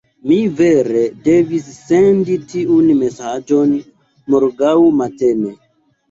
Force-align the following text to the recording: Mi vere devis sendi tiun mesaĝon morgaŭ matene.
Mi 0.29 0.35
vere 0.59 1.01
devis 1.25 1.65
sendi 1.89 2.37
tiun 2.53 2.87
mesaĝon 3.01 3.75
morgaŭ 4.37 4.73
matene. 5.03 5.53